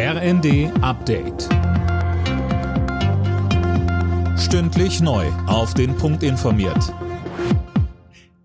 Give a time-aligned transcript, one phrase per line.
[0.00, 1.48] RND Update.
[4.38, 5.26] Stündlich neu.
[5.48, 6.94] Auf den Punkt informiert.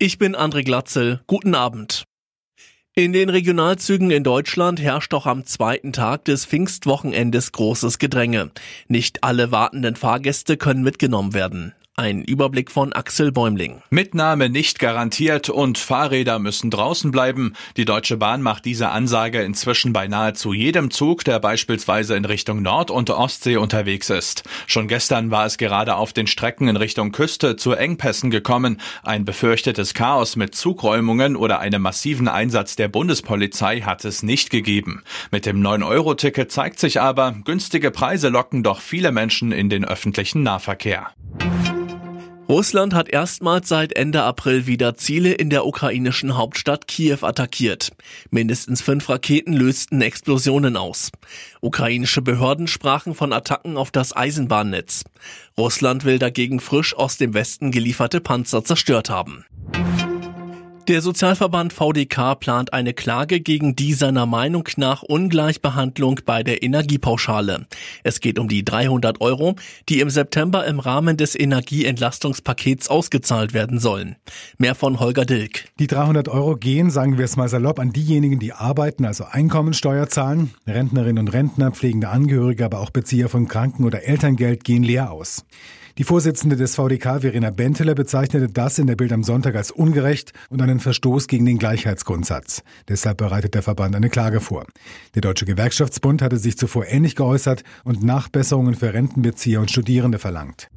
[0.00, 1.20] Ich bin André Glatzel.
[1.28, 2.02] Guten Abend.
[2.96, 8.50] In den Regionalzügen in Deutschland herrscht auch am zweiten Tag des Pfingstwochenendes großes Gedränge.
[8.88, 11.74] Nicht alle wartenden Fahrgäste können mitgenommen werden.
[11.98, 13.80] Ein Überblick von Axel Bäumling.
[13.88, 17.54] Mitnahme nicht garantiert und Fahrräder müssen draußen bleiben.
[17.78, 22.60] Die Deutsche Bahn macht diese Ansage inzwischen bei nahezu jedem Zug, der beispielsweise in Richtung
[22.60, 24.42] Nord- und Ostsee unterwegs ist.
[24.66, 28.78] Schon gestern war es gerade auf den Strecken in Richtung Küste zu Engpässen gekommen.
[29.02, 35.02] Ein befürchtetes Chaos mit Zugräumungen oder einem massiven Einsatz der Bundespolizei hat es nicht gegeben.
[35.30, 40.42] Mit dem 9-Euro-Ticket zeigt sich aber, günstige Preise locken doch viele Menschen in den öffentlichen
[40.42, 41.14] Nahverkehr.
[42.48, 47.90] Russland hat erstmals seit Ende April wieder Ziele in der ukrainischen Hauptstadt Kiew attackiert.
[48.30, 51.10] Mindestens fünf Raketen lösten Explosionen aus.
[51.60, 55.02] Ukrainische Behörden sprachen von Attacken auf das Eisenbahnnetz.
[55.58, 59.44] Russland will dagegen frisch aus dem Westen gelieferte Panzer zerstört haben.
[60.88, 67.66] Der Sozialverband VDK plant eine Klage gegen die seiner Meinung nach Ungleichbehandlung bei der Energiepauschale.
[68.04, 69.56] Es geht um die 300 Euro,
[69.88, 74.14] die im September im Rahmen des Energieentlastungspakets ausgezahlt werden sollen.
[74.58, 75.64] Mehr von Holger Dilk.
[75.80, 80.08] Die 300 Euro gehen, sagen wir es mal salopp, an diejenigen, die arbeiten, also Einkommensteuer
[80.08, 80.54] zahlen.
[80.68, 85.44] Rentnerinnen und Rentner, pflegende Angehörige, aber auch Bezieher von Kranken- oder Elterngeld gehen leer aus.
[85.98, 90.34] Die Vorsitzende des VDK, Verena Benteler, bezeichnete das in der Bild am Sonntag als ungerecht
[90.50, 92.62] und einen Verstoß gegen den Gleichheitsgrundsatz.
[92.86, 94.66] Deshalb bereitet der Verband eine Klage vor.
[95.14, 100.68] Der Deutsche Gewerkschaftsbund hatte sich zuvor ähnlich geäußert und Nachbesserungen für Rentenbezieher und Studierende verlangt.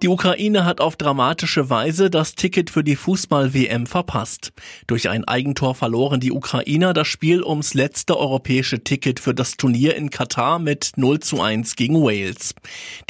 [0.00, 4.52] Die Ukraine hat auf dramatische Weise das Ticket für die Fußball-WM verpasst.
[4.86, 9.96] Durch ein Eigentor verloren die Ukrainer das Spiel ums letzte europäische Ticket für das Turnier
[9.96, 12.54] in Katar mit 0 zu 1 gegen Wales.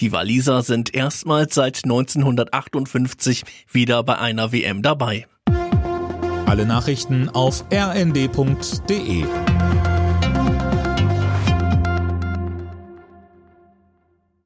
[0.01, 5.27] Die Waliser sind erstmals seit 1958 wieder bei einer WM dabei.
[6.47, 9.25] Alle Nachrichten auf rnd.de